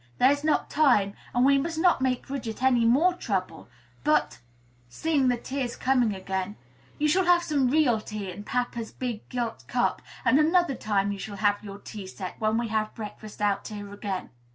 There 0.17 0.31
is 0.31 0.43
not 0.43 0.71
time, 0.71 1.13
and 1.31 1.45
we 1.45 1.59
must 1.59 1.77
not 1.77 2.01
make 2.01 2.25
Bridget 2.25 2.63
any 2.63 2.85
more 2.85 3.13
trouble; 3.13 3.69
but" 4.03 4.39
seeing 4.89 5.27
the 5.27 5.37
tears 5.37 5.75
coming 5.75 6.15
again 6.15 6.55
"you 6.97 7.07
shall 7.07 7.25
have 7.25 7.43
some 7.43 7.69
real 7.69 8.01
tea 8.01 8.31
in 8.31 8.43
papa's 8.43 8.91
big 8.91 9.29
gilt 9.29 9.63
cup, 9.67 10.01
and 10.25 10.39
another 10.39 10.73
time 10.73 11.11
you 11.11 11.19
shall 11.19 11.37
have 11.37 11.63
your 11.63 11.77
tea 11.77 12.07
set 12.07 12.41
when 12.41 12.57
we 12.57 12.69
have 12.69 12.95
breakfast 12.95 13.43
out 13.43 13.67
here 13.67 13.93
again." 13.93 14.31